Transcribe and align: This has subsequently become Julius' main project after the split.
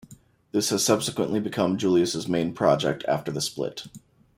This 0.51 0.71
has 0.71 0.83
subsequently 0.83 1.39
become 1.39 1.77
Julius' 1.77 2.27
main 2.27 2.55
project 2.55 3.05
after 3.07 3.31
the 3.31 3.39
split. 3.39 3.83